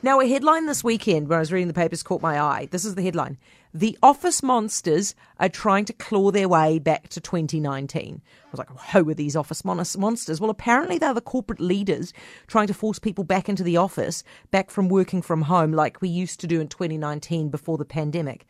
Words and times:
Now, 0.00 0.20
a 0.20 0.28
headline 0.28 0.66
this 0.66 0.84
weekend 0.84 1.28
when 1.28 1.38
I 1.38 1.40
was 1.40 1.52
reading 1.52 1.66
the 1.66 1.74
papers 1.74 2.04
caught 2.04 2.22
my 2.22 2.40
eye. 2.40 2.68
This 2.70 2.84
is 2.84 2.94
the 2.94 3.02
headline. 3.02 3.36
The 3.74 3.98
office 4.00 4.44
monsters 4.44 5.16
are 5.40 5.48
trying 5.48 5.86
to 5.86 5.92
claw 5.92 6.30
their 6.30 6.48
way 6.48 6.78
back 6.78 7.08
to 7.08 7.20
2019. 7.20 8.22
I 8.24 8.50
was 8.50 8.58
like, 8.58 8.70
who 8.92 9.10
are 9.10 9.14
these 9.14 9.34
office 9.34 9.64
monsters? 9.64 10.40
Well, 10.40 10.50
apparently 10.50 10.98
they're 10.98 11.12
the 11.14 11.20
corporate 11.20 11.60
leaders 11.60 12.12
trying 12.46 12.68
to 12.68 12.74
force 12.74 13.00
people 13.00 13.24
back 13.24 13.48
into 13.48 13.64
the 13.64 13.76
office, 13.76 14.22
back 14.52 14.70
from 14.70 14.88
working 14.88 15.20
from 15.20 15.42
home 15.42 15.72
like 15.72 16.00
we 16.00 16.08
used 16.08 16.38
to 16.40 16.46
do 16.46 16.60
in 16.60 16.68
2019 16.68 17.48
before 17.48 17.76
the 17.76 17.84
pandemic. 17.84 18.46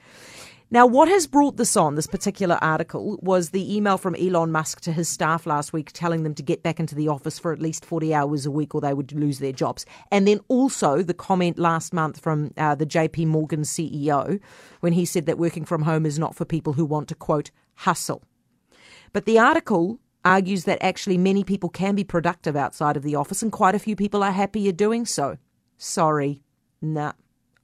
Now, 0.70 0.86
what 0.86 1.08
has 1.08 1.26
brought 1.26 1.56
this 1.56 1.78
on, 1.78 1.94
this 1.94 2.06
particular 2.06 2.58
article, 2.60 3.18
was 3.22 3.50
the 3.50 3.74
email 3.74 3.96
from 3.96 4.14
Elon 4.16 4.52
Musk 4.52 4.82
to 4.82 4.92
his 4.92 5.08
staff 5.08 5.46
last 5.46 5.72
week 5.72 5.92
telling 5.94 6.24
them 6.24 6.34
to 6.34 6.42
get 6.42 6.62
back 6.62 6.78
into 6.78 6.94
the 6.94 7.08
office 7.08 7.38
for 7.38 7.54
at 7.54 7.62
least 7.62 7.86
40 7.86 8.12
hours 8.12 8.44
a 8.44 8.50
week 8.50 8.74
or 8.74 8.82
they 8.82 8.92
would 8.92 9.12
lose 9.12 9.38
their 9.38 9.52
jobs. 9.52 9.86
And 10.12 10.28
then 10.28 10.40
also 10.48 11.02
the 11.02 11.14
comment 11.14 11.58
last 11.58 11.94
month 11.94 12.20
from 12.20 12.52
uh, 12.58 12.74
the 12.74 12.84
JP 12.84 13.28
Morgan 13.28 13.62
CEO 13.62 14.38
when 14.80 14.92
he 14.92 15.06
said 15.06 15.24
that 15.24 15.38
working 15.38 15.64
from 15.64 15.82
home 15.82 16.04
is 16.04 16.18
not 16.18 16.34
for 16.34 16.44
people 16.44 16.74
who 16.74 16.84
want 16.84 17.08
to, 17.08 17.14
quote, 17.14 17.50
hustle. 17.74 18.22
But 19.14 19.24
the 19.24 19.38
article 19.38 19.98
argues 20.22 20.64
that 20.64 20.82
actually 20.82 21.16
many 21.16 21.44
people 21.44 21.70
can 21.70 21.94
be 21.94 22.04
productive 22.04 22.56
outside 22.56 22.98
of 22.98 23.02
the 23.02 23.14
office 23.14 23.42
and 23.42 23.50
quite 23.50 23.74
a 23.74 23.78
few 23.78 23.96
people 23.96 24.22
are 24.22 24.32
happier 24.32 24.72
doing 24.72 25.06
so. 25.06 25.38
Sorry. 25.78 26.42
Nah. 26.82 27.12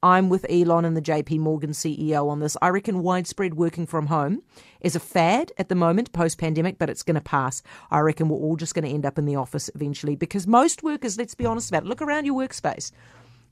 I'm 0.04 0.28
with 0.28 0.44
Elon 0.50 0.84
and 0.84 0.94
the 0.94 1.00
JP 1.00 1.38
Morgan 1.38 1.70
CEO 1.70 2.28
on 2.28 2.40
this. 2.40 2.58
I 2.60 2.68
reckon 2.68 3.02
widespread 3.02 3.54
working 3.54 3.86
from 3.86 4.08
home 4.08 4.42
is 4.82 4.94
a 4.94 5.00
fad 5.00 5.50
at 5.56 5.70
the 5.70 5.74
moment, 5.74 6.12
post 6.12 6.36
pandemic, 6.36 6.78
but 6.78 6.90
it's 6.90 7.02
going 7.02 7.14
to 7.14 7.22
pass. 7.22 7.62
I 7.90 8.00
reckon 8.00 8.28
we're 8.28 8.36
all 8.36 8.56
just 8.56 8.74
going 8.74 8.84
to 8.84 8.90
end 8.90 9.06
up 9.06 9.16
in 9.16 9.24
the 9.24 9.36
office 9.36 9.70
eventually 9.74 10.14
because 10.14 10.46
most 10.46 10.82
workers, 10.82 11.16
let's 11.16 11.34
be 11.34 11.46
honest 11.46 11.70
about 11.70 11.84
it, 11.84 11.88
look 11.88 12.02
around 12.02 12.26
your 12.26 12.38
workspace. 12.38 12.92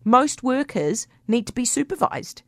Most 0.05 0.43
workers 0.43 1.07
need 1.27 1.47
to 1.47 1.55
be 1.55 1.65
supervised. 1.65 2.43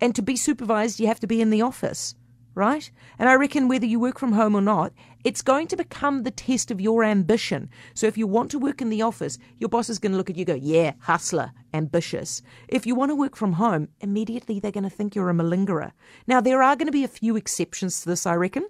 And 0.00 0.14
to 0.14 0.22
be 0.22 0.36
supervised, 0.36 1.00
you 1.00 1.08
have 1.08 1.18
to 1.18 1.26
be 1.26 1.40
in 1.40 1.50
the 1.50 1.62
office 1.62 2.14
right? 2.56 2.90
And 3.18 3.28
I 3.28 3.34
reckon 3.34 3.68
whether 3.68 3.86
you 3.86 4.00
work 4.00 4.18
from 4.18 4.32
home 4.32 4.56
or 4.56 4.60
not, 4.60 4.92
it's 5.22 5.42
going 5.42 5.68
to 5.68 5.76
become 5.76 6.22
the 6.22 6.30
test 6.30 6.70
of 6.70 6.80
your 6.80 7.04
ambition. 7.04 7.68
So 7.94 8.06
if 8.06 8.16
you 8.16 8.26
want 8.26 8.50
to 8.52 8.58
work 8.58 8.80
in 8.80 8.88
the 8.88 9.02
office, 9.02 9.38
your 9.58 9.68
boss 9.68 9.90
is 9.90 9.98
going 9.98 10.12
to 10.12 10.18
look 10.18 10.30
at 10.30 10.36
you 10.36 10.44
go, 10.44 10.54
yeah, 10.54 10.94
hustler, 11.00 11.52
ambitious. 11.74 12.42
If 12.68 12.86
you 12.86 12.94
want 12.94 13.10
to 13.10 13.14
work 13.14 13.36
from 13.36 13.52
home, 13.52 13.88
immediately 14.00 14.58
they're 14.58 14.72
going 14.72 14.84
to 14.84 14.90
think 14.90 15.14
you're 15.14 15.30
a 15.30 15.34
malingerer. 15.34 15.92
Now, 16.26 16.40
there 16.40 16.62
are 16.62 16.76
going 16.76 16.86
to 16.86 16.92
be 16.92 17.04
a 17.04 17.08
few 17.08 17.36
exceptions 17.36 18.00
to 18.00 18.08
this, 18.08 18.26
I 18.26 18.34
reckon. 18.34 18.66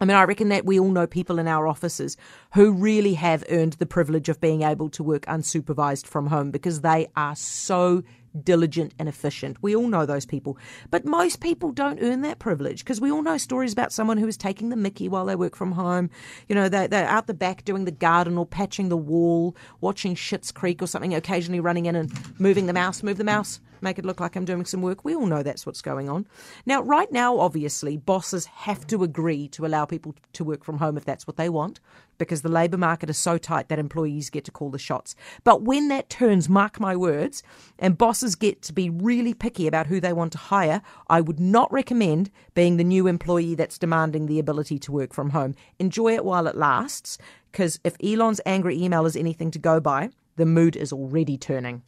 I 0.00 0.04
mean, 0.04 0.16
I 0.16 0.24
reckon 0.24 0.48
that 0.48 0.64
we 0.64 0.80
all 0.80 0.90
know 0.90 1.06
people 1.06 1.38
in 1.38 1.46
our 1.46 1.68
offices 1.68 2.16
who 2.54 2.72
really 2.72 3.14
have 3.14 3.44
earned 3.48 3.74
the 3.74 3.86
privilege 3.86 4.28
of 4.28 4.40
being 4.40 4.62
able 4.62 4.88
to 4.90 5.04
work 5.04 5.24
unsupervised 5.26 6.06
from 6.06 6.26
home 6.26 6.50
because 6.50 6.80
they 6.80 7.06
are 7.16 7.36
so 7.36 8.02
diligent 8.42 8.92
and 8.98 9.08
efficient. 9.08 9.56
We 9.62 9.76
all 9.76 9.86
know 9.86 10.06
those 10.06 10.26
people. 10.26 10.58
But 10.90 11.04
most 11.04 11.40
people 11.40 11.70
don't 11.70 12.02
earn 12.02 12.22
that 12.22 12.38
privilege 12.40 12.80
because 12.80 13.00
we 13.00 13.12
all 13.12 13.22
know 13.22 13.38
stories 13.38 13.72
about 13.72 13.92
someone 13.92 14.18
who 14.18 14.26
is 14.26 14.36
taking 14.36 14.70
the 14.70 14.76
mickey 14.76 15.08
while 15.08 15.26
they 15.26 15.36
work 15.36 15.54
from 15.54 15.72
home. 15.72 16.10
You 16.48 16.56
know, 16.56 16.68
they, 16.68 16.86
they're 16.86 17.06
out 17.06 17.26
the 17.28 17.34
back 17.34 17.64
doing 17.64 17.84
the 17.84 17.92
garden 17.92 18.36
or 18.36 18.46
patching 18.46 18.88
the 18.88 18.96
wall, 18.96 19.56
watching 19.80 20.16
Schitt's 20.16 20.50
Creek 20.50 20.82
or 20.82 20.86
something, 20.86 21.14
occasionally 21.14 21.60
running 21.60 21.86
in 21.86 21.94
and 21.94 22.12
moving 22.40 22.66
the 22.66 22.72
mouse, 22.72 23.02
move 23.02 23.18
the 23.18 23.24
mouse, 23.24 23.60
make 23.80 23.98
it 23.98 24.04
look 24.04 24.20
like 24.20 24.36
I'm 24.36 24.44
doing 24.44 24.64
some 24.64 24.82
work. 24.82 25.04
We 25.04 25.14
all 25.14 25.26
know 25.26 25.42
that's 25.42 25.66
what's 25.66 25.82
going 25.82 26.08
on. 26.08 26.26
Now, 26.66 26.82
right 26.82 27.10
now, 27.12 27.38
obviously, 27.38 27.96
bosses 27.96 28.46
have 28.46 28.86
to 28.88 29.02
agree 29.02 29.48
to 29.48 29.66
allow 29.66 29.84
people 29.84 30.14
to 30.34 30.44
work 30.44 30.64
from 30.64 30.78
home 30.78 30.96
if 30.96 31.04
that's 31.04 31.26
what 31.26 31.36
they 31.36 31.48
want 31.48 31.80
because 32.18 32.42
the 32.42 32.48
labour 32.48 32.76
market 32.76 33.10
is 33.10 33.18
so 33.18 33.38
tight 33.38 33.68
that 33.68 33.78
employees 33.78 34.30
get 34.30 34.44
to 34.44 34.50
call 34.50 34.70
the 34.70 34.78
shots. 34.78 35.14
But 35.42 35.62
when 35.62 35.88
that 35.88 36.08
turns, 36.08 36.48
mark 36.48 36.80
my 36.80 36.96
words, 36.96 37.42
and 37.78 37.98
bosses 37.98 38.34
get 38.34 38.62
to 38.62 38.72
be 38.72 38.90
really 38.90 39.34
picky 39.34 39.66
about 39.66 39.86
who 39.86 40.00
they 40.00 40.12
want 40.12 40.32
to 40.32 40.38
hire, 40.38 40.82
I 41.08 41.20
would 41.20 41.40
not 41.40 41.72
recommend 41.72 42.30
being 42.54 42.76
the 42.76 42.84
new 42.84 43.06
employee 43.06 43.54
that's 43.54 43.78
demanding 43.78 44.26
the 44.26 44.38
ability 44.38 44.78
to 44.80 44.92
work 44.92 45.12
from 45.12 45.30
home. 45.30 45.54
Enjoy 45.78 46.14
it 46.14 46.24
while 46.24 46.46
it 46.46 46.56
lasts, 46.56 47.18
because 47.52 47.80
if 47.84 47.96
Elon's 48.02 48.40
angry 48.46 48.80
email 48.80 49.06
is 49.06 49.16
anything 49.16 49.50
to 49.52 49.58
go 49.58 49.80
by, 49.80 50.10
the 50.36 50.46
mood 50.46 50.76
is 50.76 50.92
already 50.92 51.36
turning. 51.36 51.82